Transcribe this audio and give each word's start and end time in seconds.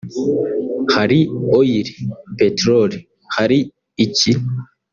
hari 0.93 1.19
Oil 1.59 1.87
(peteroli) 2.39 2.97
hari 3.35 3.59
iki 4.05 4.31